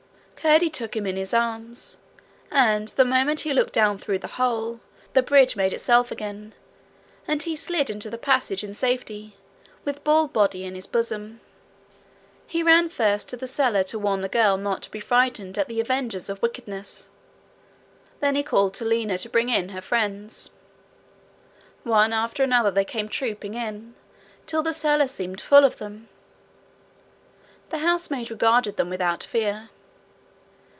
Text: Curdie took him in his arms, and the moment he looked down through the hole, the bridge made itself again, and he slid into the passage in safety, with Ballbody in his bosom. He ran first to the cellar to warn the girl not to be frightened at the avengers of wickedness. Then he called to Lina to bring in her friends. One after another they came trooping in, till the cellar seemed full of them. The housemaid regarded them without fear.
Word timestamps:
Curdie 0.43 0.71
took 0.71 0.95
him 0.95 1.05
in 1.05 1.17
his 1.17 1.35
arms, 1.35 1.99
and 2.49 2.87
the 2.87 3.05
moment 3.05 3.41
he 3.41 3.53
looked 3.53 3.73
down 3.73 3.99
through 3.99 4.17
the 4.17 4.27
hole, 4.41 4.79
the 5.13 5.21
bridge 5.21 5.55
made 5.55 5.71
itself 5.71 6.09
again, 6.11 6.55
and 7.27 7.43
he 7.43 7.55
slid 7.55 7.91
into 7.91 8.09
the 8.09 8.17
passage 8.17 8.63
in 8.63 8.73
safety, 8.73 9.35
with 9.85 10.03
Ballbody 10.03 10.63
in 10.63 10.73
his 10.73 10.87
bosom. 10.87 11.41
He 12.47 12.63
ran 12.63 12.89
first 12.89 13.29
to 13.29 13.37
the 13.37 13.45
cellar 13.45 13.83
to 13.83 13.99
warn 13.99 14.21
the 14.21 14.27
girl 14.27 14.57
not 14.57 14.81
to 14.81 14.89
be 14.89 14.99
frightened 14.99 15.59
at 15.59 15.67
the 15.67 15.79
avengers 15.79 16.27
of 16.27 16.41
wickedness. 16.41 17.07
Then 18.19 18.33
he 18.33 18.41
called 18.41 18.73
to 18.73 18.83
Lina 18.83 19.19
to 19.19 19.29
bring 19.29 19.49
in 19.49 19.69
her 19.69 19.79
friends. 19.81 20.53
One 21.83 22.13
after 22.13 22.41
another 22.43 22.71
they 22.71 22.83
came 22.83 23.09
trooping 23.09 23.53
in, 23.53 23.93
till 24.47 24.63
the 24.63 24.73
cellar 24.73 25.07
seemed 25.07 25.39
full 25.39 25.63
of 25.63 25.77
them. 25.77 26.09
The 27.69 27.77
housemaid 27.77 28.31
regarded 28.31 28.77
them 28.77 28.89
without 28.89 29.23
fear. 29.23 29.69